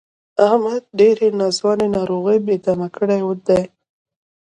[0.47, 3.63] احمد ډېرې ناځوانه ناروغۍ بې دمه کړی دی.